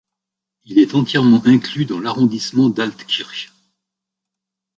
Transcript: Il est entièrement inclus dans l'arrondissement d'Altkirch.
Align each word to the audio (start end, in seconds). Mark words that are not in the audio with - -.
Il 0.63 0.79
est 0.79 0.95
entièrement 0.95 1.45
inclus 1.45 1.85
dans 1.85 1.99
l'arrondissement 1.99 2.69
d'Altkirch. 2.69 3.53